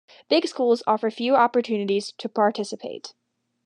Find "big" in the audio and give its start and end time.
0.29-0.47